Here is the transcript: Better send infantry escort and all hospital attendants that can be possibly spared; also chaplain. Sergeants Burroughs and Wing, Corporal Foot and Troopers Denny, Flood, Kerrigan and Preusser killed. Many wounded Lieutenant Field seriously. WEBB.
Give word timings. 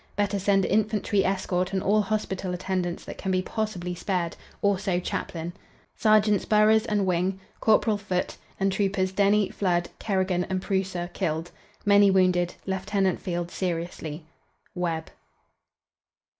Better 0.15 0.39
send 0.39 0.65
infantry 0.65 1.23
escort 1.23 1.73
and 1.73 1.83
all 1.83 2.01
hospital 2.01 2.55
attendants 2.55 3.05
that 3.05 3.19
can 3.19 3.31
be 3.31 3.43
possibly 3.43 3.93
spared; 3.93 4.35
also 4.63 4.99
chaplain. 4.99 5.53
Sergeants 5.95 6.43
Burroughs 6.43 6.87
and 6.87 7.05
Wing, 7.05 7.39
Corporal 7.59 7.99
Foot 7.99 8.35
and 8.59 8.71
Troopers 8.71 9.11
Denny, 9.11 9.51
Flood, 9.51 9.89
Kerrigan 9.99 10.45
and 10.45 10.59
Preusser 10.59 11.11
killed. 11.13 11.51
Many 11.85 12.09
wounded 12.09 12.55
Lieutenant 12.65 13.19
Field 13.19 13.51
seriously. 13.51 14.25
WEBB. 14.75 15.09